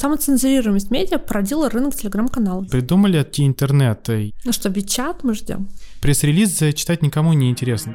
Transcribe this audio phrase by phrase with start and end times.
[0.00, 2.70] самоцензурируемость медиа породила рынок телеграм-каналов.
[2.70, 4.18] Придумали от интернета.
[4.44, 5.68] Ну что, Вичат мы ждем.
[6.00, 7.94] Пресс-релиз читать никому не интересно.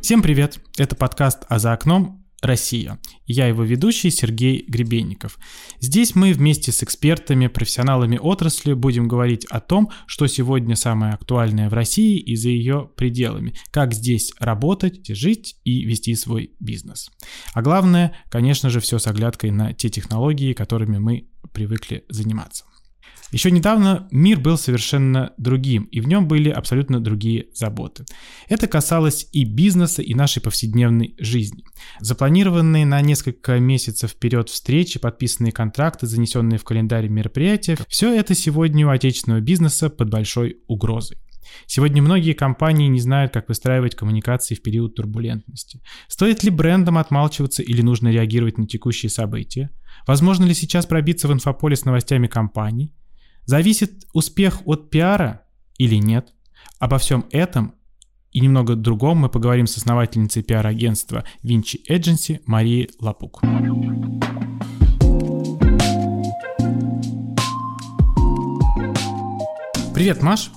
[0.00, 0.58] Всем привет!
[0.76, 2.98] Это подкаст «А за окном» Россия.
[3.26, 5.38] Я его ведущий Сергей Гребенников.
[5.80, 11.68] Здесь мы вместе с экспертами, профессионалами отрасли будем говорить о том, что сегодня самое актуальное
[11.68, 17.10] в России и за ее пределами, как здесь работать, жить и вести свой бизнес.
[17.52, 22.64] А главное, конечно же, все с оглядкой на те технологии, которыми мы привыкли заниматься.
[23.32, 28.04] Еще недавно мир был совершенно другим, и в нем были абсолютно другие заботы.
[28.48, 31.64] Это касалось и бизнеса, и нашей повседневной жизни.
[32.00, 38.86] Запланированные на несколько месяцев вперед встречи, подписанные контракты, занесенные в календарь мероприятия, все это сегодня
[38.86, 41.18] у отечественного бизнеса под большой угрозой.
[41.66, 45.80] Сегодня многие компании не знают, как выстраивать коммуникации в период турбулентности.
[46.08, 49.70] Стоит ли брендам отмалчиваться или нужно реагировать на текущие события?
[50.06, 52.94] Возможно ли сейчас пробиться в инфополе с новостями компаний?
[53.44, 55.42] Зависит успех от пиара
[55.78, 56.32] или нет?
[56.78, 57.74] Обо всем этом
[58.32, 63.40] и немного другом мы поговорим с основательницей пиар-агентства Vinci Agency Марией Лапук.
[69.94, 70.50] Привет, Маш.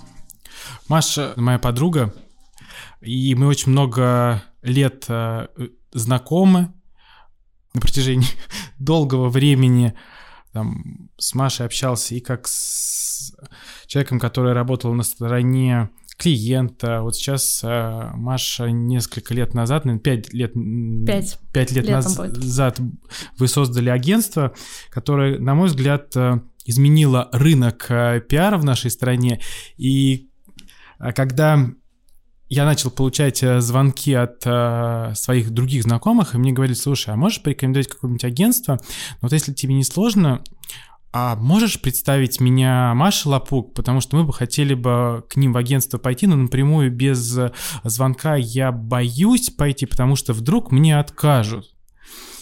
[0.87, 2.13] Маша моя подруга,
[3.01, 5.47] и мы очень много лет э,
[5.91, 6.73] знакомы
[7.73, 8.27] на протяжении
[8.79, 9.95] долгого времени
[10.53, 13.33] там, с Машей общался и как с
[13.87, 17.01] человеком, который работал на стороне клиента.
[17.01, 21.39] Вот сейчас э, Маша несколько лет назад, наверное, 5 лет, 5.
[21.51, 22.79] 5 лет назад
[23.37, 24.53] вы создали агентство,
[24.89, 29.41] которое, на мой взгляд, э, изменило рынок э, пиара в нашей стране.
[29.77, 30.29] И
[30.99, 31.67] э, когда
[32.53, 37.17] я начал получать э, звонки от э, своих других знакомых, и мне говорили, слушай, а
[37.17, 38.79] можешь порекомендовать какое-нибудь агентство?
[39.21, 40.43] Вот если тебе не сложно,
[41.11, 45.57] а можешь представить меня Маша Лапук, потому что мы бы хотели бы к ним в
[45.57, 47.51] агентство пойти, но напрямую без э,
[47.83, 51.73] звонка я боюсь пойти, потому что вдруг мне откажут.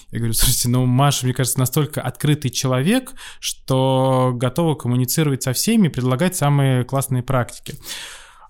[0.10, 5.88] Я говорю, слушайте, ну Маша, мне кажется, настолько открытый человек, что готова коммуницировать со всеми
[5.88, 7.76] и предлагать самые классные практики.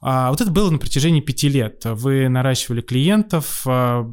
[0.01, 1.83] А вот это было на протяжении пяти лет.
[1.85, 4.11] Вы наращивали клиентов, а,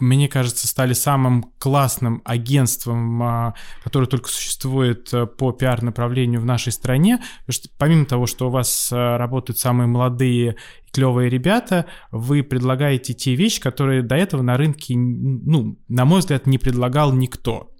[0.00, 6.72] мне кажется, стали самым классным агентством, а, которое только существует э, по пиар-направлению в нашей
[6.72, 7.18] стране.
[7.40, 10.56] Потому что помимо того, что у вас э, работают самые молодые
[10.86, 16.20] и клевые ребята, вы предлагаете те вещи, которые до этого на рынке, ну, на мой
[16.20, 17.74] взгляд, не предлагал никто.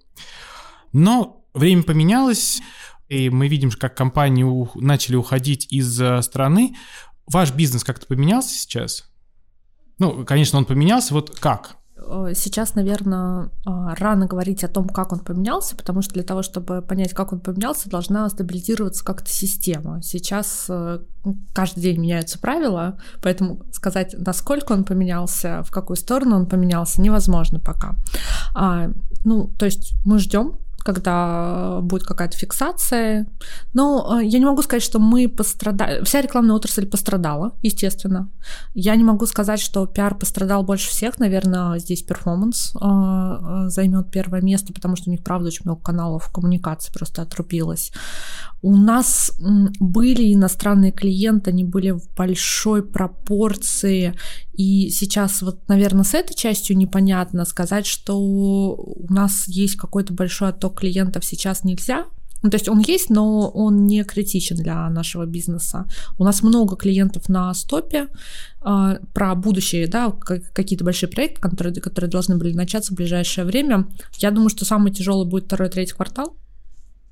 [0.91, 2.61] Но время поменялось,
[3.07, 4.45] и мы видим, как компании
[4.79, 6.75] начали уходить из э, страны.
[7.31, 9.05] Ваш бизнес как-то поменялся сейчас?
[9.99, 11.13] Ну, конечно, он поменялся.
[11.13, 11.75] Вот как?
[11.97, 16.41] Э, сейчас, наверное, а, рано говорить о том, как он поменялся, потому что для того,
[16.41, 20.01] чтобы понять, как он поменялся, должна стабилизироваться как-то система.
[20.01, 20.99] Сейчас э,
[21.53, 27.59] каждый день меняются правила, поэтому сказать, насколько он поменялся, в какую сторону он поменялся, невозможно
[27.59, 27.95] пока.
[28.55, 28.89] А,
[29.23, 33.27] ну, то есть мы ждем когда будет какая-то фиксация.
[33.73, 36.03] Но э, я не могу сказать, что мы пострадали.
[36.03, 38.29] Вся рекламная отрасль пострадала, естественно.
[38.73, 41.19] Я не могу сказать, что пиар пострадал больше всех.
[41.19, 45.81] Наверное, здесь перформанс э, э, займет первое место, потому что у них, правда, очень много
[45.81, 47.91] каналов коммуникации просто отрубилось.
[48.61, 54.13] У нас были иностранные клиенты, они были в большой пропорции,
[54.53, 60.49] и сейчас вот, наверное, с этой частью непонятно сказать, что у нас есть какой-то большой
[60.49, 62.05] отток клиентов сейчас нельзя,
[62.41, 65.85] ну, то есть он есть, но он не критичен для нашего бизнеса.
[66.17, 68.07] У нас много клиентов на стопе
[68.65, 70.11] э, про будущее, да,
[70.53, 73.87] какие-то большие проекты, которые, которые должны были начаться в ближайшее время.
[74.19, 76.37] Я думаю, что самый тяжелый будет второй-третий квартал.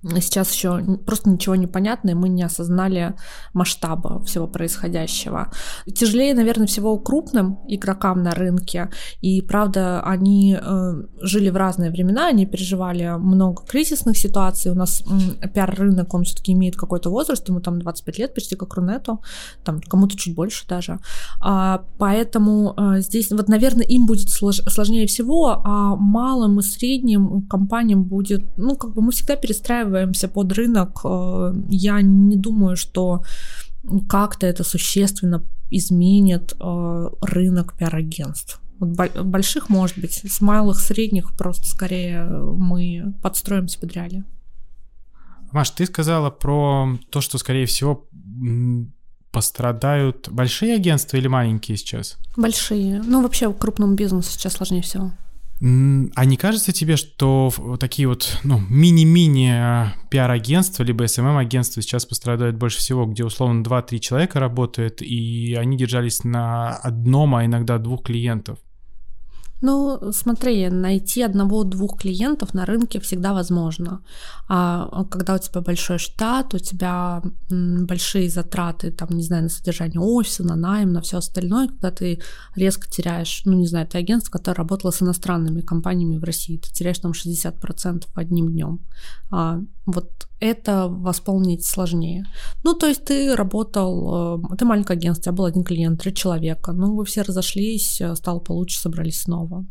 [0.04, 3.16] Сейчас еще просто ничего не понятно, и мы не осознали
[3.54, 5.52] масштаба всего происходящего.
[5.88, 8.90] Тяжелее, наверное, всего крупным игрокам на рынке.
[9.22, 14.72] И правда, они э, жили в разные времена, они переживали много кризисных ситуаций.
[14.72, 15.04] У нас
[15.42, 19.22] э, пиар-рынок, он все-таки имеет какой-то возраст, ему там 25 лет, почти как Рунету,
[19.64, 21.00] там кому-то чуть больше даже.
[21.42, 27.42] А, поэтому э, здесь, вот, наверное, им будет слож- сложнее всего, а малым и средним
[27.48, 31.02] компаниям будет, ну, как бы мы всегда перестраиваем подстраиваемся под рынок.
[31.04, 33.24] Э, я не думаю, что
[34.10, 38.60] как-то это существенно изменит э, рынок пиар-агентств.
[38.80, 38.90] Вот
[39.24, 44.24] больших, может быть, с малых, средних просто скорее мы подстроимся под реалии.
[45.52, 48.08] Маш, ты сказала про то, что, скорее всего,
[49.32, 52.18] пострадают большие агентства или маленькие сейчас?
[52.36, 53.02] Большие.
[53.04, 55.12] Ну, вообще, крупному бизнесу сейчас сложнее всего.
[55.60, 62.56] А не кажется тебе, что такие вот ну, мини-мини а, пиар-агентства, либо SMM-агентства сейчас пострадают
[62.58, 68.04] больше всего, где условно 2-3 человека работают, и они держались на одном, а иногда двух
[68.04, 68.60] клиентов?
[69.62, 74.02] Ну, смотри, найти одного-двух клиентов на рынке всегда возможно.
[74.48, 80.00] А когда у тебя большой штат, у тебя большие затраты, там, не знаю, на содержание
[80.00, 82.22] офиса, на найм, на все остальное, когда ты
[82.56, 86.72] резко теряешь, ну, не знаю, ты агентство, которое работало с иностранными компаниями в России, ты
[86.72, 88.80] теряешь там 60% одним днем.
[89.32, 92.26] А, вот это восполнить сложнее.
[92.64, 96.14] Ну, то есть ты работал, э, ты маленькое агентство, у тебя был один клиент, три
[96.14, 99.66] человека, ну, вы все разошлись, э, стало получше, собрались снова.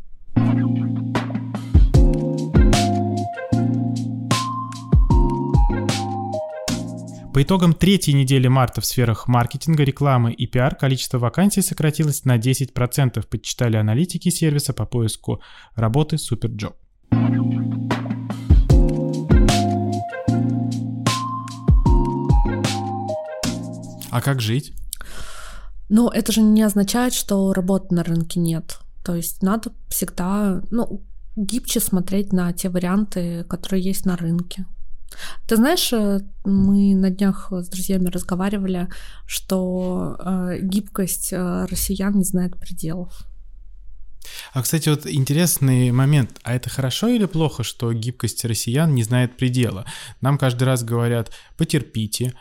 [7.37, 12.39] По итогам третьей недели марта в сферах маркетинга, рекламы и пиар количество вакансий сократилось на
[12.39, 15.43] 10%, подсчитали аналитики сервиса по поиску
[15.75, 16.73] работы SuperJob.
[24.17, 24.73] А как жить?
[25.91, 28.79] Ну, это же не означает, что работы на рынке нет.
[29.05, 31.05] То есть надо всегда, ну,
[31.37, 34.65] гибче смотреть на те варианты, которые есть на рынке.
[35.47, 38.89] Ты знаешь, э, мы на днях с друзьями разговаривали,
[39.27, 43.27] что э, гибкость э, россиян не знает пределов.
[44.55, 46.41] А, кстати, вот интересный момент.
[46.43, 49.85] А это хорошо или плохо, что гибкость россиян не знает предела?
[50.23, 52.33] Нам каждый раз говорят, потерпите,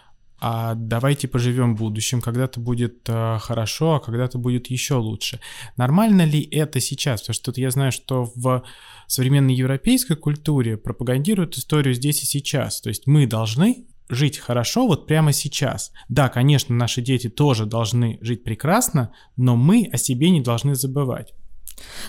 [0.48, 5.40] а давайте поживем в будущем, когда-то будет э, хорошо, а когда-то будет еще лучше.
[5.76, 7.22] Нормально ли это сейчас?
[7.22, 8.64] Потому что я знаю, что в
[9.08, 12.80] современной европейской культуре пропагандируют историю здесь и сейчас.
[12.80, 15.92] То есть мы должны жить хорошо вот прямо сейчас.
[16.10, 21.34] Да, конечно, наши дети тоже должны жить прекрасно, но мы о себе не должны забывать.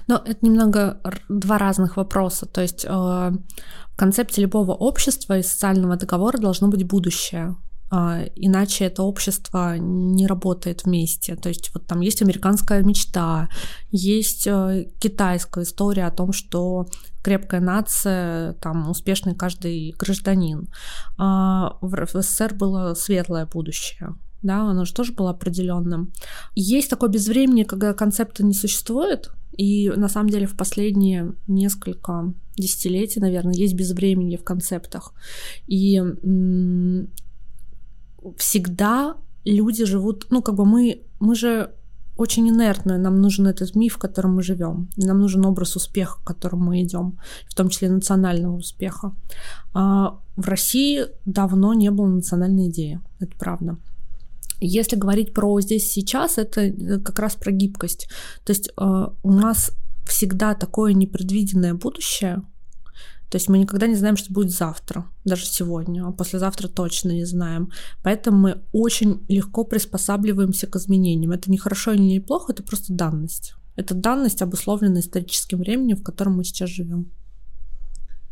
[0.08, 1.00] Но это немного
[1.30, 2.44] два разных вопроса.
[2.44, 7.56] То есть э, в концепте любого общества и социального договора должно быть будущее.
[7.90, 11.36] А, иначе это общество не работает вместе.
[11.36, 13.48] То есть вот там есть американская мечта,
[13.90, 16.86] есть э, китайская история о том, что
[17.22, 20.68] крепкая нация, там успешный каждый гражданин.
[21.18, 26.12] А в СССР было светлое будущее да, оно же тоже было определенным.
[26.54, 33.20] Есть такое безвремение, когда концепта не существует, и на самом деле в последние несколько десятилетий,
[33.20, 35.14] наверное, есть безвременье в концептах.
[35.66, 36.00] И
[38.36, 41.70] всегда люди живут, ну, как бы мы, мы же
[42.16, 46.26] очень инертные, нам нужен этот миф, в котором мы живем, нам нужен образ успеха, к
[46.26, 49.14] которому мы идем, в том числе национального успеха.
[49.74, 53.76] А в России давно не было национальной идеи, это правда.
[54.60, 58.08] Если говорить про здесь сейчас, это э, как раз про гибкость.
[58.44, 59.72] То есть э, у нас
[60.06, 62.42] всегда такое непредвиденное будущее,
[63.30, 67.24] то есть мы никогда не знаем, что будет завтра, даже сегодня, а послезавтра точно не
[67.24, 67.72] знаем.
[68.02, 71.32] Поэтому мы очень легко приспосабливаемся к изменениям.
[71.32, 73.54] Это не хорошо и не плохо, это просто данность.
[73.74, 77.10] Это данность, обусловленная историческим временем, в котором мы сейчас живем.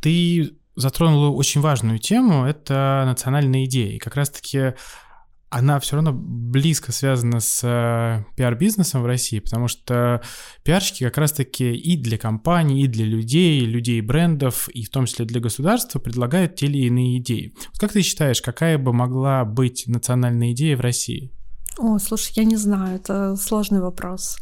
[0.01, 3.99] Ты затронула очень важную тему, это национальные идеи.
[3.99, 4.75] Как раз-таки
[5.55, 10.21] она все равно близко связана с э, пиар-бизнесом в России, потому что
[10.65, 15.27] пиарщики как раз-таки и для компаний, и для людей, людей брендов, и в том числе
[15.27, 17.55] для государства предлагают те или иные идеи.
[17.79, 21.31] Как ты считаешь, какая бы могла быть национальная идея в России?
[21.79, 24.39] О, слушай, я не знаю, это сложный вопрос.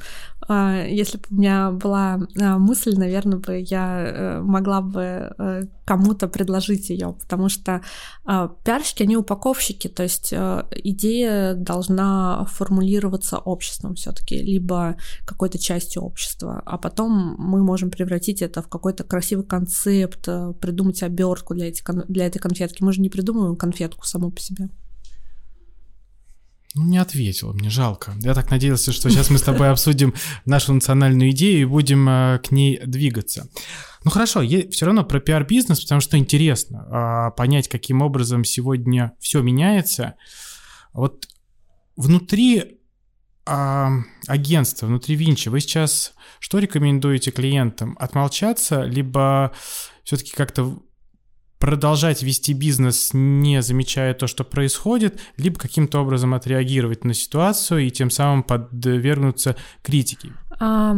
[0.49, 5.65] А, если бы у меня была а, мысль, наверное, бы я э, могла бы э,
[5.85, 7.83] кому-то предложить ее, потому что
[8.25, 16.03] а, пиарщики, они упаковщики, то есть э, идея должна формулироваться обществом все-таки, либо какой-то частью
[16.03, 20.29] общества, а потом мы можем превратить это в какой-то красивый концепт,
[20.61, 22.83] придумать обертку для, эти, для этой конфетки.
[22.83, 24.69] Мы же не придумываем конфетку саму по себе.
[26.75, 28.15] Ну, не ответила, мне жалко.
[28.21, 30.15] Я так надеялся, что сейчас мы с тобой обсудим
[30.47, 33.49] нашу национальную идею и будем э, к ней двигаться.
[34.05, 39.43] Ну хорошо, все равно про пиар-бизнес, потому что интересно а, понять, каким образом сегодня все
[39.43, 40.15] меняется.
[40.93, 41.29] Вот
[41.97, 42.81] внутри
[43.47, 43.91] а,
[44.27, 47.97] агентства, внутри Винчи, вы сейчас что рекомендуете клиентам?
[48.01, 49.53] Отмолчаться, либо
[50.03, 50.83] все-таки как-то
[51.63, 57.91] продолжать вести бизнес, не замечая то, что происходит, либо каким-то образом отреагировать на ситуацию и
[57.93, 60.33] тем самым подвергнуться критике?
[60.59, 60.97] А,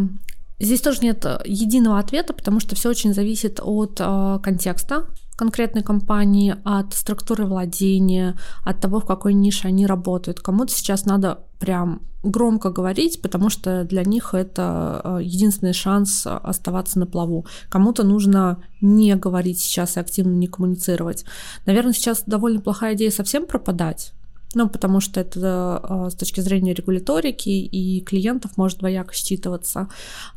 [0.60, 5.06] Здесь тоже нет единого ответа, потому что все очень зависит от э, контекста
[5.36, 10.40] конкретной компании, от структуры владения, от того, в какой нише они работают.
[10.40, 16.98] Кому-то сейчас надо прям громко говорить, потому что для них это э, единственный шанс оставаться
[16.98, 17.46] на плаву.
[17.68, 21.24] Кому-то нужно не говорить сейчас и активно не коммуницировать.
[21.66, 24.12] Наверное, сейчас довольно плохая идея совсем пропадать,
[24.54, 29.88] ну, потому что это э, с точки зрения регуляторики и клиентов может двояко считываться.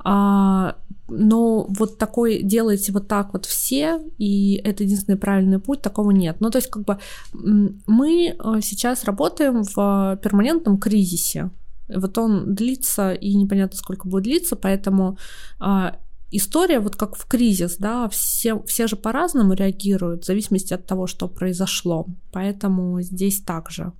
[0.03, 0.75] А,
[1.07, 6.37] но вот такой делайте вот так вот все, и это единственный правильный путь, такого нет.
[6.39, 6.97] Ну, то есть, как бы
[7.33, 11.51] мы э, сейчас работаем в перманентном кризисе.
[11.87, 15.17] Вот он длится, и непонятно, сколько будет длиться, поэтому
[15.59, 15.95] а,
[16.31, 21.07] история, вот как в кризис, да, все, все же по-разному реагируют в зависимости от того,
[21.07, 22.07] что произошло.
[22.31, 23.93] Поэтому здесь также.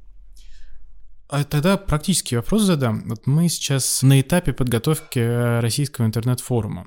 [1.29, 3.03] А тогда практический вопрос задам.
[3.07, 6.85] Вот мы сейчас на этапе подготовки э, российского интернет-форума.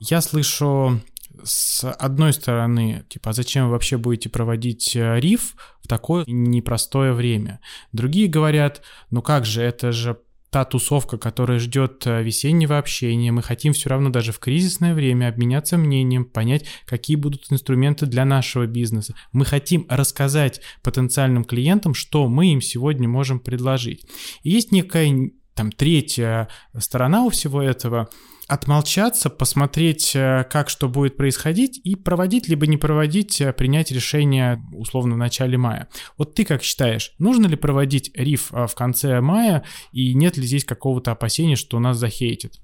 [0.00, 1.00] Я слышу
[1.44, 7.12] с одной стороны, типа, а зачем вы вообще будете проводить э, риф в такое непростое
[7.12, 7.60] время?
[7.92, 10.18] Другие говорят, ну как же, это же
[10.52, 13.32] та тусовка, которая ждет э, весеннего общения.
[13.32, 18.26] Мы хотим все равно даже в кризисное время обменяться мнением, понять, какие будут инструменты для
[18.26, 19.14] нашего бизнеса.
[19.32, 24.04] Мы хотим рассказать потенциальным клиентам, что мы им сегодня можем предложить.
[24.42, 28.10] И есть некая там третья сторона у всего этого–
[28.52, 34.62] отмолчаться, посмотреть, э, как что будет происходить, и проводить либо не проводить, э, принять решение
[34.72, 35.88] условно в начале мая.
[36.18, 40.46] Вот ты как считаешь, нужно ли проводить риф э, в конце мая, и нет ли
[40.46, 42.60] здесь какого-то опасения, что нас захейтит?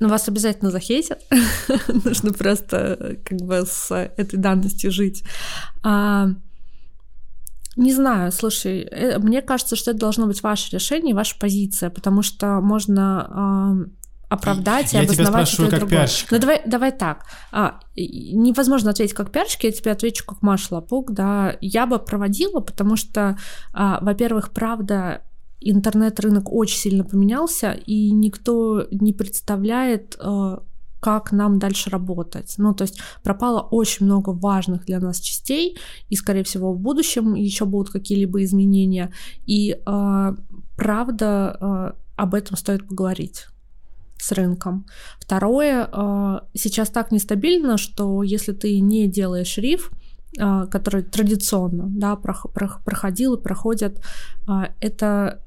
[0.00, 1.20] Ну, вас обязательно захейтят.
[2.04, 5.22] Нужно просто как бы с этой данностью жить.
[5.82, 6.28] А,
[7.76, 8.88] не знаю, слушай,
[9.18, 13.92] мне кажется, что это должно быть ваше решение, ваша позиция, потому что можно
[14.32, 15.98] оправдать и, и я обосновать тебя спрашиваю как другое.
[15.98, 16.34] пиарщика.
[16.34, 17.24] Ну давай, давай так.
[17.50, 21.56] А, невозможно ответить как пиарщик, я тебе отвечу как Маша Лапук, да.
[21.60, 23.36] Я бы проводила, потому что,
[23.72, 25.22] а, во-первых, правда,
[25.60, 30.62] интернет-рынок очень сильно поменялся, и никто не представляет, а,
[31.00, 32.54] как нам дальше работать.
[32.58, 35.76] Ну, то есть пропало очень много важных для нас частей,
[36.08, 39.12] и, скорее всего, в будущем еще будут какие-либо изменения.
[39.44, 40.34] И э,
[40.76, 43.46] правда, э, об этом стоит поговорить
[44.22, 44.86] с рынком.
[45.18, 49.90] Второе, э, сейчас так нестабильно, что если ты не делаешь риф,
[50.38, 54.00] э, который традиционно да, проходил и проходит,
[54.48, 55.38] э, это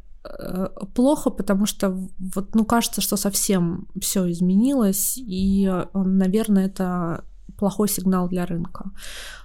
[0.95, 7.23] плохо, потому что вот, ну, кажется, что совсем все изменилось, и, наверное, это
[7.59, 8.89] плохой сигнал для рынка.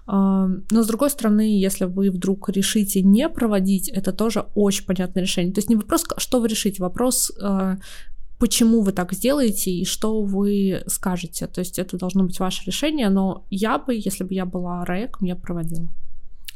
[0.07, 5.53] Но с другой стороны, если вы вдруг решите не проводить, это тоже очень понятное решение.
[5.53, 7.31] То есть не вопрос, что вы решите, вопрос,
[8.41, 11.47] почему вы так сделаете и что вы скажете.
[11.47, 15.27] То есть это должно быть ваше решение, но я бы, если бы я была РАЭКом,
[15.27, 15.89] я проводила.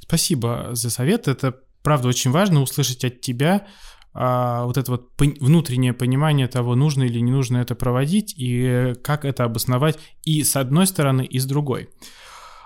[0.00, 1.28] Спасибо за совет.
[1.28, 3.66] Это, правда, очень важно услышать от тебя
[4.14, 9.24] а, вот это вот внутреннее понимание того, нужно или не нужно это проводить, и как
[9.26, 11.90] это обосновать и с одной стороны, и с другой.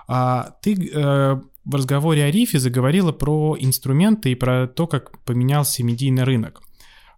[0.07, 5.83] А, ты э, в разговоре о рифе заговорила про инструменты и про то, как поменялся
[5.83, 6.61] медийный рынок.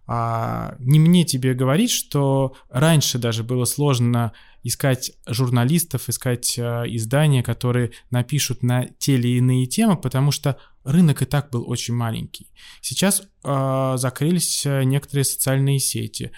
[0.06, 4.32] А, не мне тебе говорить, что раньше даже было сложно
[4.64, 11.22] искать журналистов, искать а, издания, которые напишут на те или иные темы, потому что рынок
[11.22, 12.48] и так был очень маленький.
[12.80, 16.32] Сейчас а, закрылись а, некоторые социальные сети.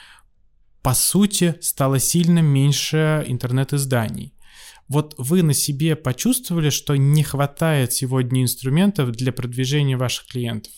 [0.82, 4.34] По сути, стало сильно меньше интернет-изданий.
[4.86, 10.72] Вот вы на себе почувствовали, что не хватает сегодня инструментов для продвижения ваших клиентов?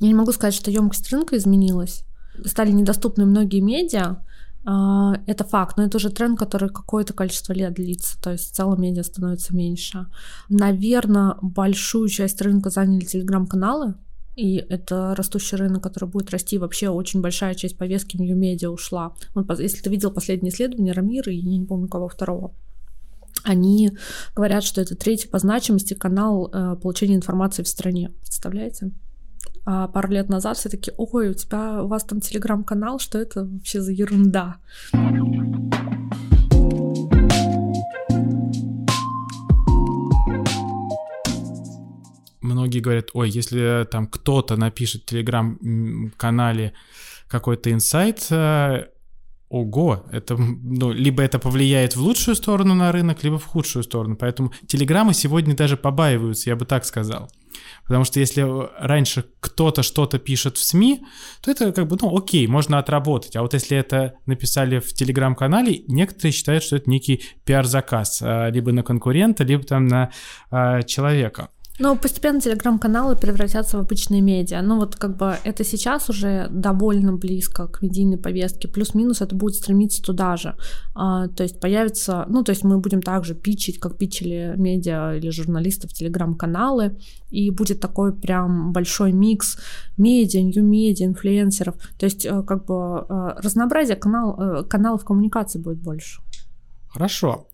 [0.00, 2.05] Я не могу сказать, что емкость рынка изменилась
[2.44, 4.22] стали недоступны многие медиа,
[4.68, 8.54] а, это факт, но это уже тренд, который какое-то количество лет длится, то есть в
[8.54, 10.06] целом медиа становится меньше.
[10.48, 13.94] Наверное, большую часть рынка заняли телеграм-каналы,
[14.34, 16.58] и это растущий рынок, который будет расти.
[16.58, 19.14] Вообще очень большая часть повестки New Media ушла.
[19.34, 22.52] Вот, если ты видел последнее исследование Рамира и я не помню кого второго,
[23.44, 23.92] они
[24.34, 28.12] говорят, что это третий по значимости канал э, получения информации в стране.
[28.20, 28.90] Представляете?
[29.68, 33.44] А пару лет назад все таки ой, у тебя, у вас там телеграм-канал, что это
[33.44, 34.58] вообще за ерунда?
[42.40, 46.72] Многие говорят, ой, если там кто-то напишет в телеграм-канале
[47.26, 48.86] какой-то инсайт, э,
[49.48, 54.16] ого, это, ну, либо это повлияет в лучшую сторону на рынок, либо в худшую сторону.
[54.16, 57.30] Поэтому телеграммы сегодня даже побаиваются, я бы так сказал.
[57.84, 58.44] Потому что если
[58.78, 61.04] раньше кто-то что-то пишет в СМИ,
[61.40, 63.36] то это как бы, ну, окей, можно отработать.
[63.36, 68.72] А вот если это написали в телеграм-канале, некоторые считают, что это некий пиар-заказ, а, либо
[68.72, 70.10] на конкурента, либо там на
[70.50, 71.50] а, человека.
[71.78, 74.62] Ну, постепенно телеграм-каналы превратятся в обычные медиа.
[74.62, 78.66] Ну, вот как бы это сейчас уже довольно близко к медийной повестке.
[78.66, 80.56] Плюс-минус это будет стремиться туда же.
[80.94, 82.24] А, то есть появится...
[82.28, 86.98] Ну, то есть мы будем также пичить, как пичили медиа или журналистов телеграм-каналы.
[87.30, 89.58] И будет такой прям большой микс
[89.98, 91.74] медиа, нью-медиа, инфлюенсеров.
[91.98, 96.22] То есть э, как бы э, разнообразие канал, э, каналов коммуникации будет больше.
[96.88, 97.48] Хорошо.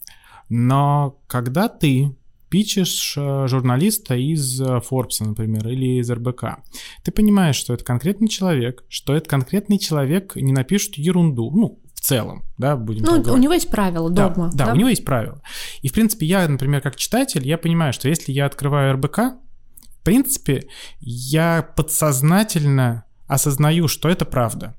[0.48, 2.14] Но когда ты
[2.52, 6.58] пичешь э, журналиста из э, Forbes, например, или из РБК,
[7.02, 12.00] ты понимаешь, что это конкретный человек, что этот конкретный человек не напишет ерунду, ну, в
[12.00, 14.50] целом, да, будем Ну, у него есть правила, догма.
[14.50, 15.40] Да, да, да, у него есть правила.
[15.80, 20.04] И, в принципе, я, например, как читатель, я понимаю, что если я открываю РБК, в
[20.04, 20.68] принципе,
[21.00, 24.76] я подсознательно осознаю, что это правда.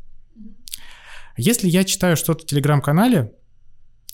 [1.37, 3.31] Если я читаю что-то в телеграм-канале,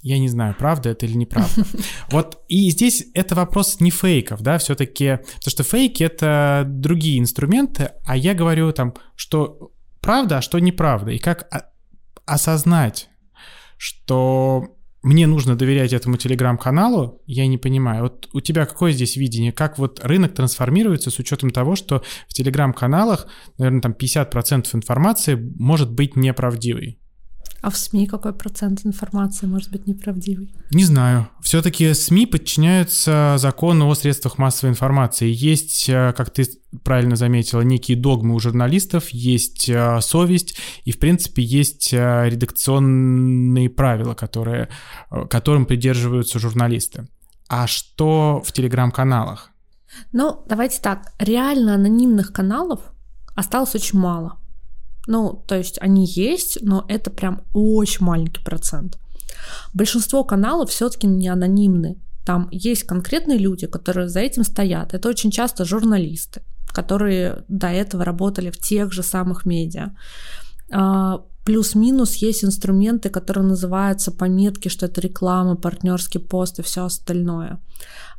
[0.02, 1.66] я не знаю, правда это или неправда.
[2.12, 7.92] Вот и здесь это вопрос не фейков, да, все-таки, потому что фейки это другие инструменты,
[8.06, 11.48] а я говорю там, что правда, а что неправда, и как
[12.26, 13.10] осознать,
[13.78, 18.04] что мне нужно доверять этому телеграм-каналу, я не понимаю.
[18.04, 19.54] Вот у тебя какое здесь видение?
[19.54, 23.28] Как вот рынок трансформируется с учетом того, что в телеграм-каналах,
[23.58, 27.00] наверное, там 50% информации может быть неправдивой?
[27.62, 30.54] А в СМИ какой процент информации может быть неправдивый?
[30.72, 31.28] Не знаю.
[31.42, 35.30] Все-таки СМИ подчиняются закону о средствах массовой информации.
[35.30, 36.46] Есть, э, как ты
[36.84, 43.70] правильно заметила, некие догмы у журналистов, есть э, совесть, и, в принципе, есть э, редакционные
[43.70, 44.70] правила, которые,
[45.30, 47.08] которым придерживаются журналисты.
[47.50, 49.52] А что в телеграм-каналах?
[50.12, 51.12] Ну, давайте так.
[51.18, 52.80] Реально анонимных каналов
[53.36, 54.39] осталось очень мало.
[55.08, 58.98] Ну, то есть они есть, но это прям очень маленький процент.
[59.74, 61.98] Большинство каналов все-таки не анонимны.
[62.26, 64.94] Там есть конкретные люди, которые за этим стоят.
[64.94, 69.96] Это очень часто журналисты, которые до этого работали в тех же самых медиа.
[70.72, 77.60] А, плюс-минус есть инструменты, которые называются пометки, что это реклама, партнерский пост и все остальное.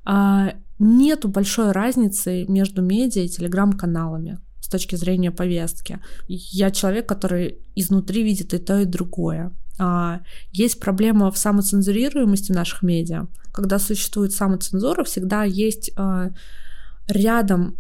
[0.05, 4.41] А, нету большой разницы между медиа и телеграм-каналами
[4.71, 5.99] точки зрения повестки.
[6.29, 9.53] Я человек, который изнутри видит и то, и другое.
[9.79, 10.21] А,
[10.53, 13.27] есть проблема в самоцензурируемости наших медиа.
[13.53, 16.31] Когда существует самоцензура, всегда есть а,
[17.09, 17.77] рядом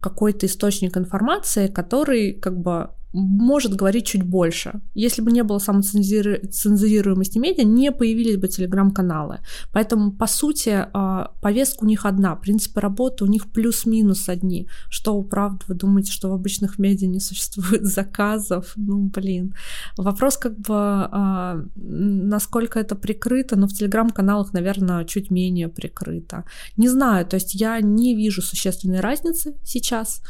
[0.00, 4.80] какой-то источник информации, который как бы может говорить чуть больше.
[4.94, 9.38] Если бы не было самоцензируемости медиа, не появились бы телеграм-каналы.
[9.72, 14.68] Поэтому, по сути, а, повестка у них одна, принципы работы у них плюс-минус одни.
[14.90, 18.72] Что, правда, вы думаете, что в обычных медиа не существует заказов?
[18.76, 19.54] Ну, блин.
[19.96, 26.44] Вопрос как бы, а, насколько это прикрыто, но в телеграм-каналах, наверное, чуть менее прикрыто.
[26.76, 30.20] Не знаю, то есть я не вижу существенной разницы сейчас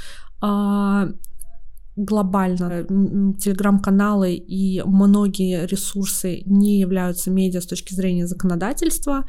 [0.43, 1.09] а,
[1.97, 2.85] глобально
[3.39, 9.25] телеграм-каналы и многие ресурсы не являются медиа с точки зрения законодательства.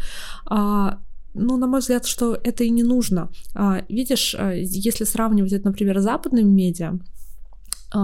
[0.45, 0.99] А,
[1.33, 3.29] ну, на мой взгляд, что это и не нужно.
[3.53, 6.99] А, видишь, а, если сравнивать это, например, с западными медиа,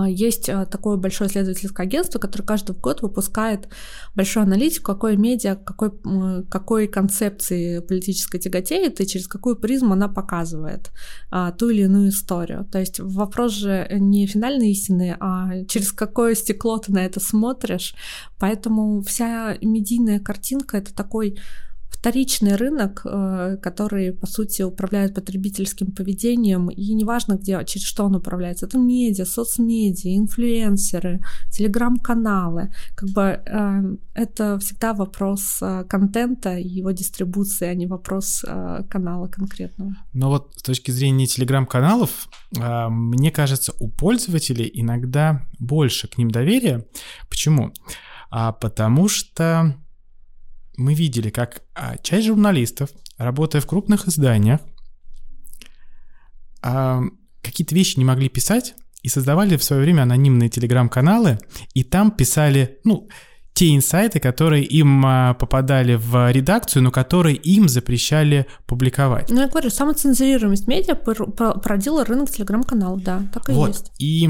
[0.07, 3.67] есть а, такое большое исследовательское агентство, которое каждый год выпускает
[4.15, 5.91] большую аналитику, какой медиа, какой,
[6.49, 10.91] какой концепции политической тяготеет и через какую призму она показывает
[11.29, 12.65] а, ту или иную историю.
[12.71, 17.95] То есть вопрос же не финальной истины, а через какое стекло ты на это смотришь.
[18.39, 21.37] Поэтому вся медийная картинка— это такой
[21.91, 28.15] вторичный рынок, э, который, по сути, управляет потребительским поведением, и неважно, где, через что он
[28.15, 31.19] управляется, это медиа, соцмедиа, инфлюенсеры,
[31.51, 38.43] телеграм-каналы, как бы э, это всегда вопрос э, контента и его дистрибуции, а не вопрос
[38.89, 39.95] канала конкретного.
[40.13, 42.27] Но вот с точки зрения телеграм-каналов,
[42.89, 46.85] мне кажется, у пользователей иногда больше к ним доверия.
[47.29, 47.73] Почему?
[48.29, 49.75] А потому что
[50.81, 54.59] мы видели, как а, часть журналистов, работая в крупных изданиях,
[56.61, 57.01] а,
[57.41, 61.39] какие-то вещи не могли писать и создавали в свое время анонимные телеграм-каналы,
[61.73, 63.07] и там писали, ну,
[63.53, 69.29] те инсайты, которые им а, попадали в редакцию, но которые им запрещали публиковать.
[69.29, 73.69] Ну, я говорю, самоцензурируемость медиа породила рынок телеграм-каналов, да, так и вот.
[73.69, 73.91] есть.
[73.99, 74.29] И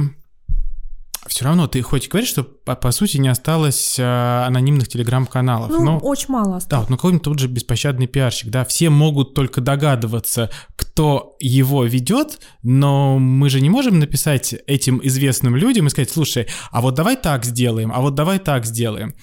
[1.32, 5.70] все равно ты хоть и говоришь, что по, по сути не осталось а, анонимных телеграм-каналов.
[5.72, 6.65] Ну, но, очень мало осталось.
[6.67, 11.86] Да, вот, но какой-нибудь тут же беспощадный пиарщик, да, все могут только догадываться, кто его
[11.86, 16.96] ведет, но мы же не можем написать этим известным людям и сказать, слушай, а вот
[16.96, 19.15] давай так сделаем, а вот давай так сделаем.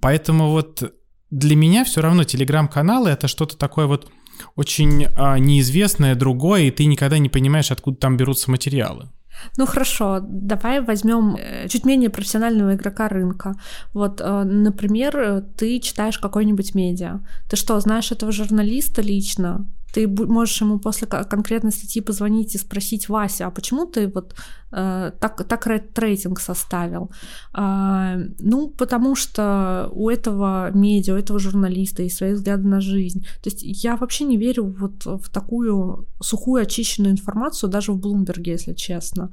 [0.00, 0.92] Поэтому вот
[1.30, 4.10] для меня все равно телеграм-каналы это что-то такое вот
[4.56, 9.10] очень а, неизвестное, другое, и ты никогда не понимаешь, откуда там берутся материалы.
[9.56, 13.54] Ну хорошо, давай возьмем э, чуть менее профессионального игрока рынка.
[13.92, 17.20] Вот, э, например, ты читаешь какой-нибудь медиа.
[17.48, 19.66] Ты что, знаешь этого журналиста лично?
[19.92, 24.34] Ты можешь ему после конкретной статьи позвонить и спросить, Вася, а почему ты вот
[24.72, 27.10] э, так, так рейтинг составил?
[27.52, 33.20] А, ну, потому что у этого медиа, у этого журналиста есть свои взгляды на жизнь.
[33.42, 38.52] То есть я вообще не верю вот в такую сухую очищенную информацию даже в Блумберге,
[38.52, 39.30] если честно.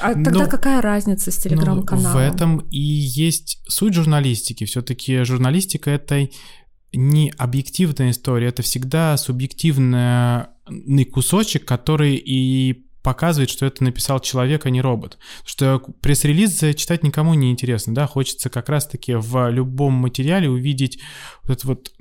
[0.00, 2.12] А тогда ну, какая разница с телеграм-каналом?
[2.12, 4.64] Ну, в этом и есть суть журналистики.
[4.64, 6.28] Все-таки журналистика это
[6.92, 14.70] не объективная история, это всегда субъективный кусочек, который и показывает, что это написал человек, а
[14.70, 15.18] не робот.
[15.44, 21.00] Что пресс-релиз читать никому не интересно, да, хочется как раз-таки в любом материале увидеть
[21.44, 21.92] вот эту вот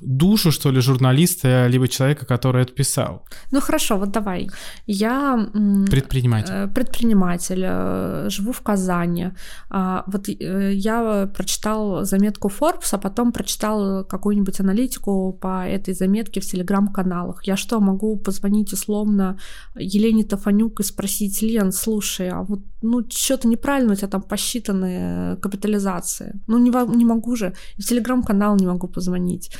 [0.00, 3.26] душу, что ли, журналиста, либо человека, который это писал.
[3.50, 4.48] Ну хорошо, вот давай.
[4.86, 5.50] Я...
[5.90, 6.52] Предприниматель.
[6.52, 9.32] Э, предприниматель, э, живу в Казани.
[9.68, 16.40] А, вот э, я прочитал заметку Forbes, а потом прочитал какую-нибудь аналитику по этой заметке
[16.40, 17.46] в телеграм-каналах.
[17.46, 19.38] Я что, могу позвонить условно
[19.76, 25.36] Елене Тафанюк и спросить, Лен, слушай, а вот ну что-то неправильно у тебя там посчитаны
[25.40, 26.40] капитализации.
[26.46, 27.54] Ну не, не могу же.
[27.78, 29.50] В телеграм-канал не могу позвонить.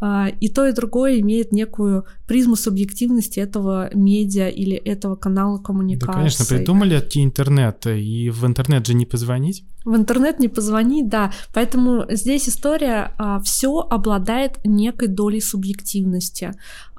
[0.00, 6.06] А, и то, и другое имеет некую призму субъективности этого медиа или этого канала коммуникации.
[6.06, 9.64] Да, конечно, придумали от интернета, и в интернет же не позвонить.
[9.84, 11.32] В интернет не позвонить, да.
[11.52, 16.52] Поэтому здесь история а, все обладает некой долей субъективности.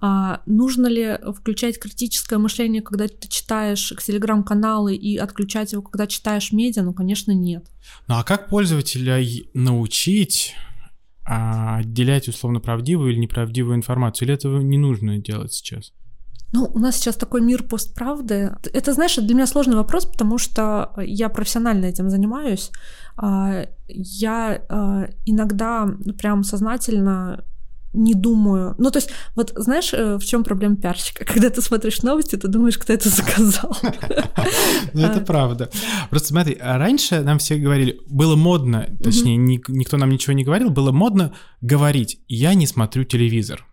[0.06, 6.52] А, нужно ли включать критическое мышление, когда ты читаешь телеграм-каналы и отключать его, когда читаешь
[6.52, 6.84] медиа?
[6.84, 7.65] Ну, конечно, нет.
[8.08, 9.23] Ну а как пользователя
[9.54, 10.56] научить
[11.26, 14.28] а, отделять условно правдивую или неправдивую информацию?
[14.28, 15.93] Или этого не нужно делать сейчас?
[16.52, 18.56] Ну, у нас сейчас такой мир постправды.
[18.73, 22.71] Это, знаешь, для меня сложный вопрос, потому что я профессионально этим занимаюсь.
[23.17, 25.88] А, я а, иногда
[26.19, 27.43] прям сознательно
[27.94, 28.76] не думаю.
[28.78, 31.26] Ну, то есть, вот знаешь, э, в чем проблема пиарщика?
[31.34, 33.78] Когда ты смотришь новости, ты думаешь, кто это заказал.
[34.94, 35.70] Ну, это правда.
[36.10, 40.70] Просто смотри, а раньше нам все говорили, было модно, точнее, никто нам ничего не говорил,
[40.70, 43.66] было модно говорить, я не смотрю телевизор.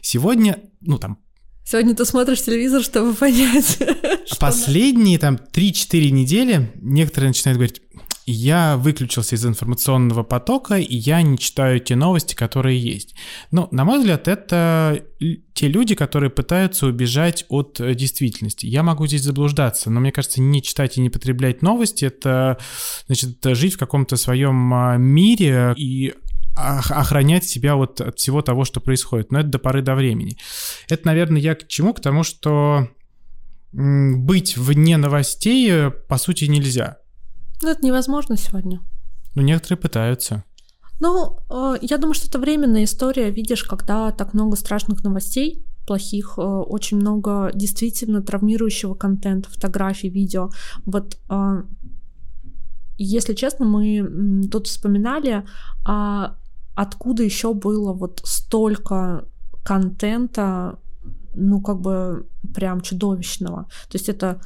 [0.00, 1.18] Сегодня, ну, там,
[1.64, 3.78] Сегодня ты смотришь телевизор, чтобы понять.
[4.40, 7.82] Последние там 3-4 недели некоторые начинают говорить,
[8.32, 13.14] я выключился из информационного потока, и я не читаю те новости, которые есть.
[13.50, 15.02] Ну, на мой взгляд, это
[15.54, 18.66] те люди, которые пытаются убежать от э, действительности.
[18.66, 22.58] Я могу здесь заблуждаться, но мне кажется, не читать и не потреблять новости— это,
[23.06, 26.14] значит, жить в каком-то своем а, мире и
[26.54, 29.32] охранять себя вот от всего того, что происходит.
[29.32, 30.36] Но это до поры до времени.
[30.88, 31.94] Это, наверное, я к чему?
[31.94, 32.88] К тому, что
[33.72, 36.98] быть вне новостей, э, по сути, нельзя.
[37.62, 38.80] Ну, это невозможно сегодня.
[39.34, 40.44] Ну, некоторые пытаются.
[41.00, 43.30] Ну, э, я думаю, что это временная история.
[43.30, 50.50] Видишь, когда так много страшных новостей, плохих, э, очень много действительно травмирующего контента, фотографий, видео.
[50.84, 51.62] Вот э,
[52.98, 55.44] если честно, мы тут вспоминали,
[55.84, 56.36] а
[56.74, 59.24] откуда еще было вот столько
[59.64, 60.78] контента,
[61.34, 63.64] ну, как бы прям чудовищного.
[63.88, 64.40] То есть это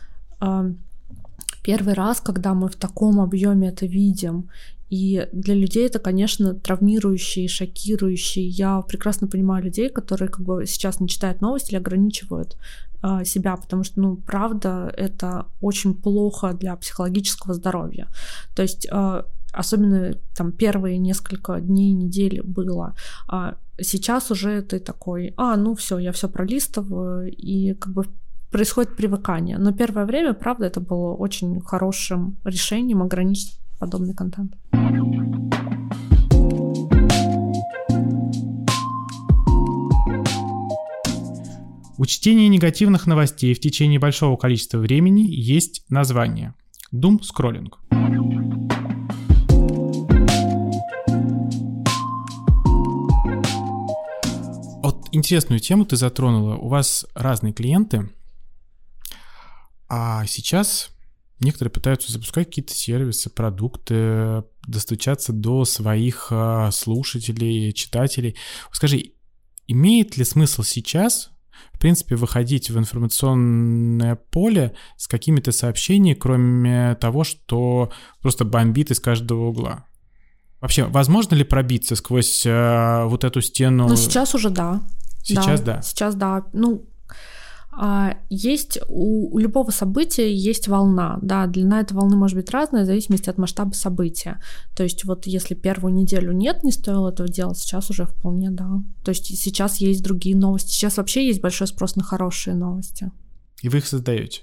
[1.63, 4.49] первый раз, когда мы в таком объеме это видим.
[4.91, 8.43] И для людей это, конечно, травмирующий, шокирующий.
[8.43, 12.57] Я прекрасно понимаю людей, которые как бы сейчас не читают новости или ограничивают
[13.03, 18.07] э, себя, потому что, ну, правда, это очень плохо для психологического здоровья.
[18.55, 19.23] То есть э,
[19.53, 22.95] особенно там первые несколько дней, недели было.
[23.29, 28.07] А сейчас уже ты такой, а, ну все, я все пролистываю, и как бы
[28.53, 29.59] происходит привыкание.
[29.59, 34.55] Но первое время, правда, это было очень хорошим решением ограничить подобный контент.
[41.99, 46.55] У чтения негативных новостей в течение большого количества времени есть название–
[46.93, 47.79] Doom скроллинг.
[54.83, 56.57] Вот интересную тему ты затронула.
[56.57, 58.11] У вас разные клиенты–
[59.95, 60.89] а сейчас
[61.39, 68.35] некоторые пытаются запускать какие-то сервисы, продукты, достучаться до своих а, слушателей, читателей.
[68.71, 69.13] Скажи,
[69.67, 71.31] имеет ли смысл сейчас,
[71.75, 78.99] в принципе, выходить в информационное поле с какими-то сообщениями, кроме того, что просто бомбит из
[78.99, 79.85] каждого угла?
[80.63, 83.89] Вообще, возможно ли пробиться сквозь э, вот эту стену?
[83.89, 84.81] Ну, сейчас уже да.
[85.23, 85.75] Сейчас да.
[85.75, 85.83] да.
[85.83, 86.47] Сейчас да.
[86.55, 86.89] Ну,
[88.29, 92.87] есть у, у любого события есть волна, да, длина этой волны может быть разная в
[92.87, 94.41] зависимости от масштаба события.
[94.77, 98.83] То есть вот если первую неделю нет, не стоило этого делать, сейчас уже вполне да.
[99.05, 103.11] То есть сейчас есть другие новости, сейчас вообще есть большой спрос на хорошие новости.
[103.63, 104.43] И вы их создаете?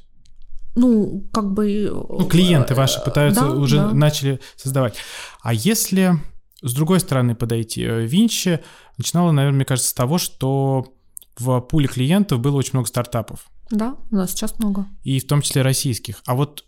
[0.76, 1.90] Ну, как бы...
[1.92, 3.92] Ну, клиенты ваши пытаются, да, уже да.
[3.92, 4.96] начали создавать.
[5.42, 6.14] А если
[6.62, 8.60] с другой стороны подойти, э, Винчи
[8.98, 10.94] начинала, наверное, мне кажется, с того, что
[11.40, 13.50] в пуле клиентов было очень много стартапов.
[13.72, 14.86] Да, у нас сейчас много.
[15.04, 16.22] И в том числе российских.
[16.26, 16.66] А вот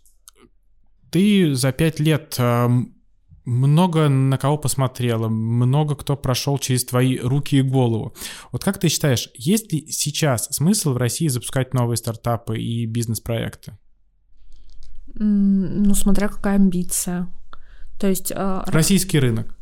[1.10, 2.68] ты за пять лет э,
[3.44, 8.14] много на кого посмотрела, много кто прошел через твои руки и голову.
[8.50, 13.78] Вот как ты считаешь, есть ли сейчас смысл в России запускать новые стартапы и бизнес-проекты?
[15.14, 17.28] Ну, смотря какая амбиция.
[18.00, 18.32] То есть...
[18.34, 19.54] Э, Российский рынок.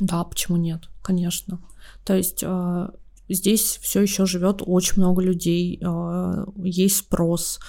[0.00, 0.88] Да, почему нет?
[1.02, 1.60] Конечно.
[2.04, 2.88] То есть э,
[3.28, 7.60] здесь все еще живет очень много людей, э, есть спрос,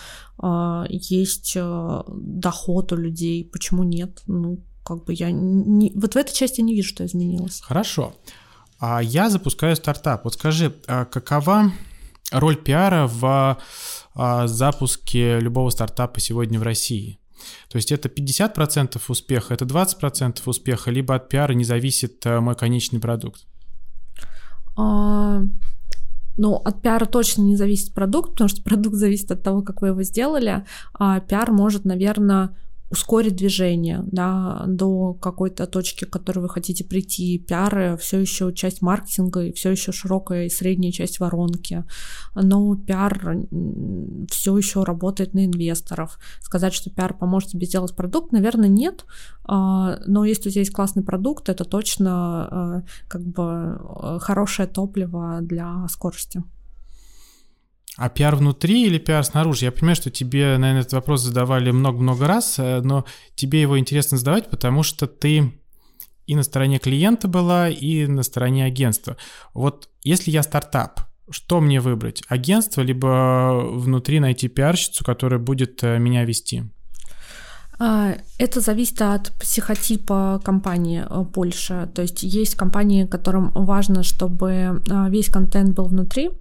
[0.41, 4.21] э, есть э, доход у людей, почему нет?
[4.27, 7.61] Ну, как бы я не, вот в этой части не вижу, что изменилось.
[7.61, 8.15] Хорошо.
[8.79, 10.23] А я запускаю стартап.
[10.23, 11.71] Вот скажи, а какова
[12.31, 13.57] роль пиара в
[14.45, 17.19] запуске любого стартапа сегодня в России?
[17.69, 22.99] То есть это 50% успеха, это 20% успеха, либо от пиара не зависит мой конечный
[22.99, 23.47] продукт?
[24.77, 25.41] А,
[26.37, 29.89] ну, от пиара точно не зависит продукт, потому что продукт зависит от того, как вы
[29.89, 30.65] его сделали.
[30.93, 32.55] А пиар может, наверное,
[32.89, 37.37] ускорить движение да, до какой-то точки, к которой вы хотите прийти.
[37.37, 41.83] Пиар все еще часть маркетинга и все еще широкая и средняя часть воронки.
[42.35, 43.37] Но пиар
[44.29, 46.17] все еще работает на инвесторов.
[46.41, 49.05] Сказать, что пиар поможет тебе сделать продукт, наверное, нет.
[49.43, 54.67] А, но если у тебя есть классный продукт, это точно а, как бы э, хорошее
[54.67, 56.43] топливо для скорости.
[57.97, 59.65] А пиар внутри или пиар снаружи?
[59.65, 63.05] Я понимаю, что тебе, наверное, этот вопрос задавали много-много раз, э, но
[63.35, 65.51] тебе его интересно задавать, потому что ты
[66.27, 69.17] и на стороне клиента была, и на стороне агентства.
[69.53, 72.21] Вот если я стартап, что мне выбрать?
[72.27, 76.65] Агентство, либо внутри найти пиарщицу, которая будет э, меня вести?
[77.79, 81.89] А, это зависит от психотипа компании э, больше.
[81.93, 86.31] То есть есть компании, которым важно, чтобы весь контент был внутри,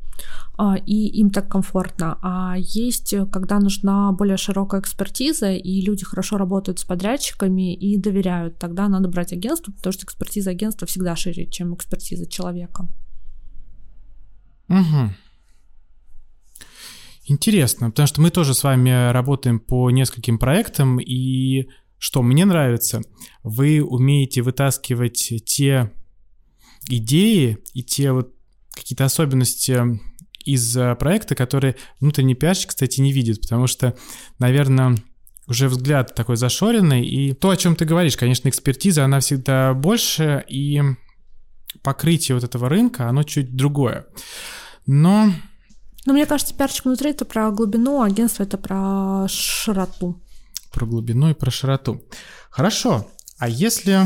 [0.58, 2.18] а, и им так комфортно.
[2.22, 8.58] А есть, когда нужна более широкая экспертиза, и люди хорошо работают с подрядчиками и доверяют,
[8.58, 12.88] тогда надо брать агентство, потому что экспертиза агентства всегда шире, чем экспертиза человека.
[14.68, 15.10] Угу.
[17.28, 23.02] Интересно, потому что мы тоже с вами работаем по нескольким проектам, и что мне нравится,
[23.42, 25.90] вы умеете вытаскивать те
[26.88, 28.32] идеи и те вот
[28.72, 29.98] какие-то особенности
[30.44, 33.96] из э, проекта, которые внутренний пиарщик, кстати, не видит, потому что,
[34.38, 34.94] наверное,
[35.48, 40.44] уже взгляд такой зашоренный, и то, о чем ты говоришь, конечно, экспертиза, она всегда больше,
[40.48, 40.80] и
[41.82, 44.06] покрытие вот этого рынка, оно чуть другое.
[44.86, 45.32] Но...
[46.06, 50.22] Но мне кажется, пиарщик внутри это про глубину, а агентство это про широту.
[50.72, 52.02] Про глубину и про широту.
[52.48, 53.08] Хорошо.
[53.38, 54.02] А если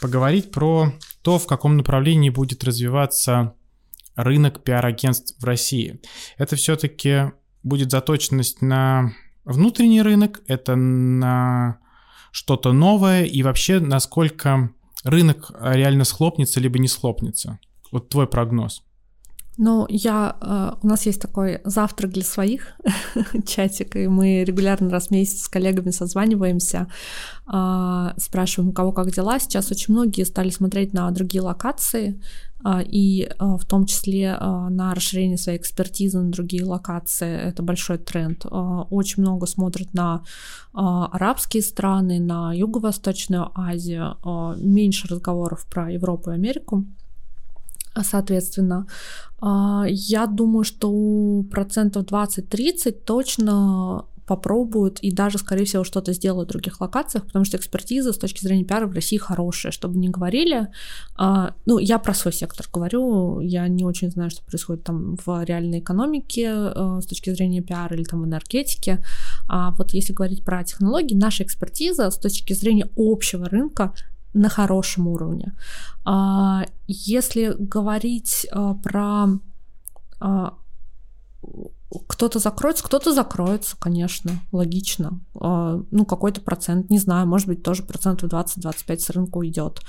[0.00, 3.54] поговорить про то, в каком направлении будет развиваться
[4.14, 6.00] рынок пиар-агентств в России.
[6.38, 9.12] Это все-таки будет заточенность на
[9.44, 11.78] внутренний рынок, это на
[12.32, 14.70] что-то новое и вообще насколько
[15.04, 17.60] рынок реально схлопнется либо не схлопнется.
[17.92, 18.82] Вот твой прогноз.
[19.60, 22.74] Ну, я, э, у нас есть такой завтрак для своих
[23.46, 26.86] чатик, и мы регулярно раз в месяц с коллегами созваниваемся,
[27.44, 29.40] а, спрашиваем, у кого как дела.
[29.40, 32.22] Сейчас очень многие стали смотреть на другие локации,
[32.62, 37.36] а, и а, в том числе на расширение своей экспертизы на другие локации.
[37.36, 38.46] Это большой тренд.
[38.48, 40.22] Очень много смотрят на
[40.72, 44.16] арабские страны, на Юго-Восточную Азию,
[44.60, 46.84] меньше разговоров про Европу и Америку.
[48.02, 48.86] Соответственно,
[49.40, 56.80] я думаю, что процентов 20-30 точно попробуют и даже, скорее всего, что-то сделают в других
[56.82, 60.68] локациях, потому что экспертиза с точки зрения пиара в России хорошая, чтобы не говорили.
[61.16, 65.44] А, ну, я про свой сектор говорю, я не очень знаю, что происходит там в
[65.44, 69.02] реальной экономике а, с точки зрения пиара или там в энергетике.
[69.48, 73.94] А вот если говорить про технологии, наша экспертиза с точки зрения общего рынка
[74.34, 75.54] на хорошем уровне.
[76.04, 79.26] А, если говорить а, про
[80.20, 80.54] а,
[82.08, 85.20] кто-то закроется, кто-то закроется, конечно, логично.
[85.32, 89.80] Ну, какой-то процент, не знаю, может быть, тоже процентов 20-25 с рынка уйдет.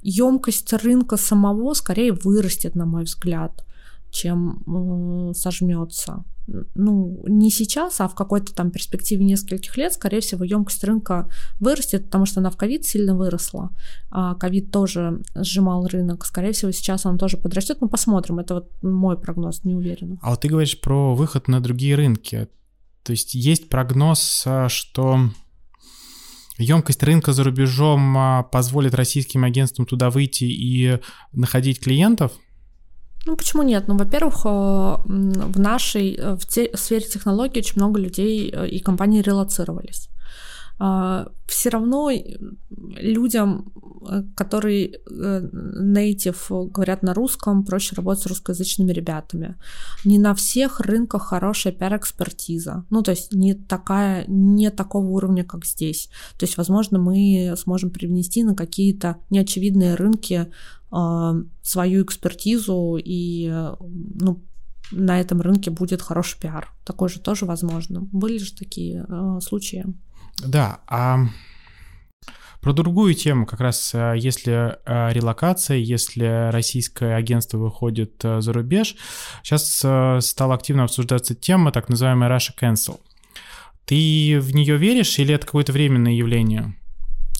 [0.00, 3.66] Емкость рынка самого скорее вырастет, на мой взгляд,
[4.10, 10.44] чем э, сожмется ну, не сейчас, а в какой-то там перспективе нескольких лет, скорее всего,
[10.44, 11.28] емкость рынка
[11.60, 13.70] вырастет, потому что она в ковид сильно выросла.
[14.10, 16.24] А ковид тоже сжимал рынок.
[16.26, 17.78] Скорее всего, сейчас он тоже подрастет.
[17.80, 18.38] Ну, посмотрим.
[18.38, 20.18] Это вот мой прогноз, не уверена.
[20.22, 22.48] А вот ты говоришь про выход на другие рынки.
[23.02, 25.30] То есть есть прогноз, а, что
[26.58, 30.98] емкость рынка за рубежом а, позволит российским агентствам туда выйти и
[31.32, 32.32] находить клиентов?
[33.26, 33.88] Ну, почему нет?
[33.88, 38.80] Ну, во-первых, э, в нашей э, в, те, сфере технологий очень много людей э, и
[38.80, 40.08] компаний релацировались.
[40.78, 42.10] А, Все равно
[42.96, 43.72] людям,
[44.34, 49.54] которые native говорят на русском, проще работать с русскоязычными ребятами.
[50.04, 52.84] Не на всех рынках хорошая пиар-экспертиза.
[52.90, 56.08] Ну, то есть не такая, не такого уровня, как здесь.
[56.36, 60.50] То есть, возможно, мы сможем привнести на какие-то неочевидные рынки
[61.62, 64.44] свою экспертизу, и ну,
[64.90, 66.70] на этом рынке будет хороший пиар.
[66.84, 68.02] Такой же тоже возможно.
[68.12, 69.86] Были же такие э, случаи.
[70.46, 71.26] Да, а
[72.60, 74.76] про другую тему, как раз э, если
[75.12, 78.96] релокация, если российское агентство выходит за рубеж,
[79.42, 79.76] сейчас
[80.24, 83.00] стала активно обсуждаться тема так называемая Russia Cancel.
[83.86, 86.76] Ты в нее веришь или это какое-то временное явление?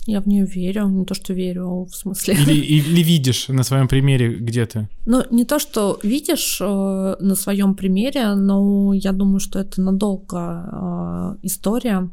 [0.06, 2.34] Я в нее верю, не то, что верю, в смысле.
[2.34, 4.88] Или, или видишь на своем примере где-то?
[5.06, 11.36] Ну, не то, что видишь э, на своем примере, но я думаю, что это надолго
[11.40, 12.10] э, история.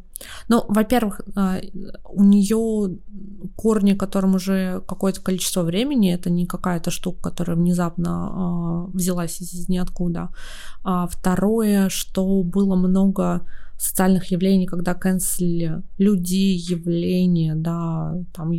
[0.49, 1.61] Ну, во-первых, э,
[2.09, 2.97] у нее
[3.55, 9.67] корни, которым уже какое-то количество времени, это не какая-то штука, которая внезапно э, взялась из
[9.67, 10.29] ниоткуда.
[10.83, 13.41] А второе, что было много
[13.79, 18.51] социальных явлений, когда канцелили людей, явления, да, там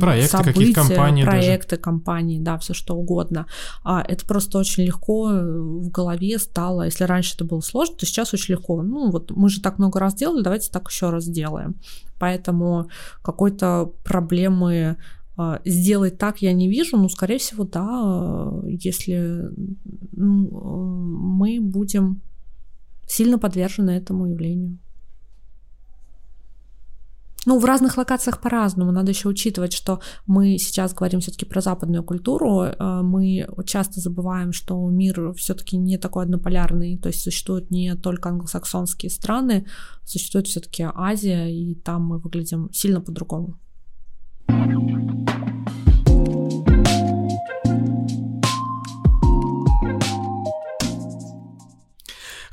[0.00, 1.82] проекты, события, компании проекты, даже.
[1.82, 3.46] компании, да, все что угодно.
[3.84, 6.86] А это просто очень легко в голове стало.
[6.86, 8.82] Если раньше это было сложно, то сейчас очень легко.
[8.82, 11.76] Ну вот мы же так много раз делали, давайте так еще раз сделаем.
[12.18, 12.88] Поэтому
[13.20, 14.96] какой-то проблемы
[15.36, 19.50] а, сделать так я не вижу, но, скорее всего, да, если
[20.16, 22.22] мы будем
[23.08, 24.78] сильно подвержены этому явлению.
[27.46, 28.92] Ну, в разных локациях по-разному.
[28.92, 32.64] Надо еще учитывать, что мы сейчас говорим все-таки про западную культуру.
[32.64, 36.98] Э, мы часто забываем, что мир все-таки не такой однополярный.
[36.98, 39.66] То есть существуют не только англосаксонские страны,
[40.04, 43.58] существует все-таки Азия, и там мы выглядим сильно по-другому.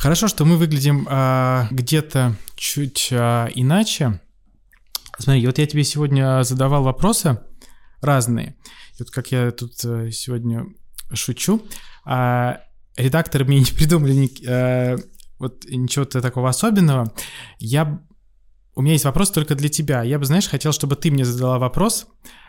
[0.05, 4.21] Хорошо, что мы выглядим а, где-то чуть а, иначе.
[5.17, 7.39] Смотри, вот я тебе сегодня задавал вопросы
[8.01, 8.55] разные.
[8.91, 10.67] И вот как я тут а, сегодня
[11.11, 11.65] шучу,
[12.05, 12.59] а,
[12.95, 14.97] редакторы мне не придумали ни, а,
[15.39, 17.11] вот ничего-то такого особенного.
[17.57, 17.99] Я
[18.75, 20.03] у меня есть вопрос только для тебя.
[20.03, 22.05] Я бы, знаешь, хотел, чтобы ты мне задала вопрос,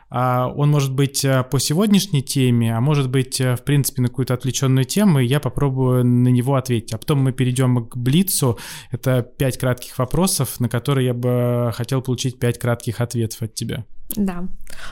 [0.09, 4.35] он может быть э, по сегодняшней теме, а может быть, э, в принципе, на какую-то
[4.35, 6.95] отвлеченную тему, и я попробую на него ответить.
[6.95, 8.57] А потом мы перейдем к Блицу.
[8.93, 13.85] Это пять кратких вопросов, на которые я бы хотел получить пять кратких ответов от тебя.
[14.15, 14.49] Да.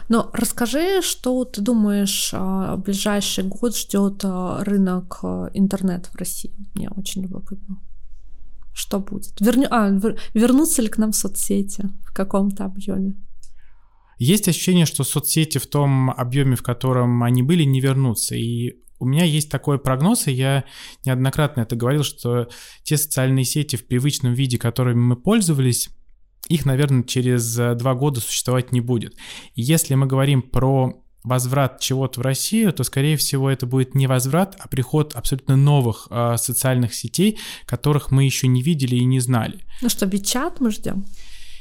[0.08, 5.20] Но расскажи, что ты думаешь, а, ближайший год ждет а, рынок
[5.54, 6.52] интернет в России?
[6.74, 7.78] Мне очень любопытно.
[8.72, 9.40] Что будет?
[9.40, 9.68] Верню...
[9.70, 9.88] А,
[10.34, 13.14] вернутся ли к нам соцсети в каком-то объеме?
[14.18, 18.34] Есть ощущение, что соцсети в том объеме, в котором они были, не вернутся.
[18.34, 20.64] И у меня есть такой прогноз, и я
[21.04, 22.48] неоднократно это говорил, что
[22.82, 25.90] те социальные сети в привычном виде, которыми мы пользовались,
[26.48, 29.14] их, наверное, через два года существовать не будет.
[29.54, 34.06] И если мы говорим про возврат чего-то в Россию, то, скорее всего, это будет не
[34.06, 39.20] возврат, а приход абсолютно новых э, социальных сетей, которых мы еще не видели и не
[39.20, 39.64] знали.
[39.80, 41.06] Ну что, Бичат мы ждем?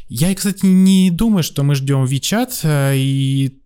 [0.07, 3.63] Я, кстати, не думаю, что мы ждем WeChat, э, и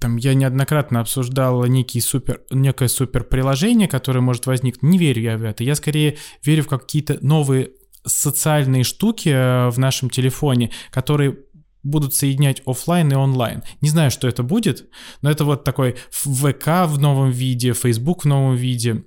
[0.00, 4.82] там я неоднократно обсуждал некий супер, некое супер приложение, которое может возникнуть.
[4.82, 5.64] Не верю я в это.
[5.64, 7.70] Я скорее верю в какие-то новые
[8.04, 11.38] социальные штуки э, в нашем телефоне, которые
[11.82, 13.62] будут соединять офлайн и онлайн.
[13.80, 14.88] Не знаю, что это будет,
[15.22, 19.04] но это вот такой ВК в новом виде, Facebook в новом виде.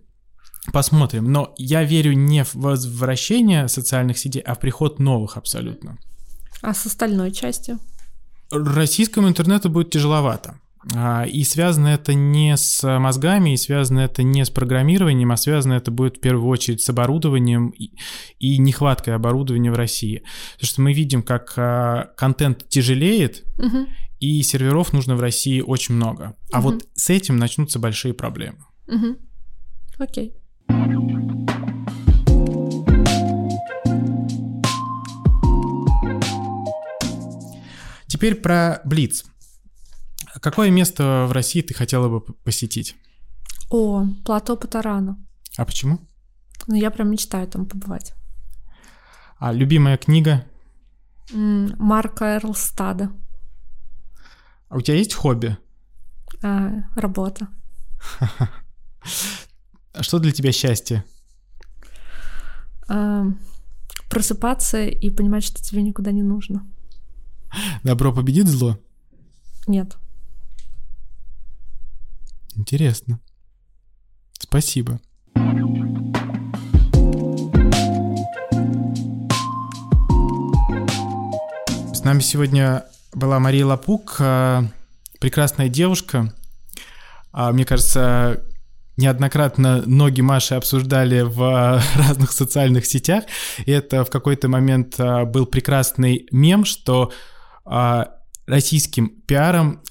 [0.72, 1.32] Посмотрим.
[1.32, 5.98] Но я верю не в возвращение социальных сетей, а в приход новых абсолютно.
[6.62, 7.80] А с остальной частью?
[8.52, 10.60] Российскому интернету будет тяжеловато.
[10.96, 15.74] А, и связано это не с мозгами, и связано это не с программированием, а связано
[15.74, 17.70] это будет в первую очередь с оборудованием
[18.40, 20.24] и, нехваткой оборудования в России.
[20.54, 23.88] Потому что мы видим, как а, контент тяжелеет, угу.
[24.20, 26.36] и серверов нужно в России очень много.
[26.52, 26.72] А угу.
[26.72, 28.60] вот с этим начнутся большие проблемы.
[28.88, 29.18] Угу.
[30.00, 30.34] Окей.
[38.22, 39.26] Теперь про Блиц.
[40.42, 42.96] Какое место в России ты хотела бы посетить?
[43.72, 45.18] О, плато Патарана.
[45.58, 46.08] А почему?
[46.68, 48.14] Ну, я прям мечтаю там побывать.
[49.40, 50.46] А любимая книга?
[51.34, 53.12] Марка Эрлстада.
[54.70, 55.58] А у тебя есть хобби?
[56.44, 57.48] А, работа.
[59.94, 61.04] А что для тебя счастье?
[62.88, 63.24] А,
[64.12, 66.68] просыпаться и понимать, что тебе никуда не нужно.
[67.84, 68.78] Добро победит зло?
[69.68, 69.98] Нет.
[72.56, 73.20] Интересно.
[74.40, 75.00] Спасибо.
[81.94, 84.66] С нами сегодня была Мария Лапук, а,
[85.20, 86.34] прекрасная девушка.
[87.32, 88.44] А, мне кажется,
[88.98, 93.26] неоднократно ноги Маши обсуждали в а, разных социальных сетях.
[93.66, 97.12] И это в какой-то момент был прекрасный мем, что
[98.46, 99.82] российским пиаром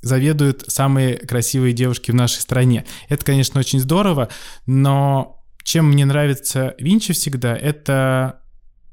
[0.00, 2.84] заведуют самые красивые девушки в нашей стране.
[3.08, 4.28] Это, конечно, очень здорово,
[4.66, 8.40] но чем мне нравится Винчи всегда, это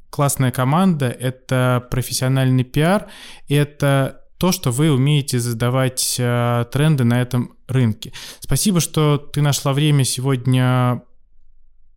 [0.09, 3.07] классная команда, это профессиональный пиар,
[3.47, 8.11] это то, что вы умеете задавать э, тренды на этом рынке.
[8.39, 11.03] Спасибо, что ты нашла время сегодня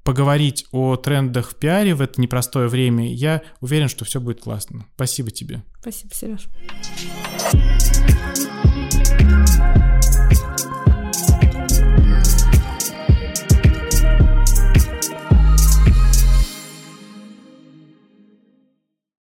[0.08, 3.12] поговорить о трендах в пиаре в это непростое время.
[3.12, 4.86] Я уверен, что все будет классно.
[4.94, 5.62] Спасибо тебе.
[5.82, 6.48] Спасибо, Сереж.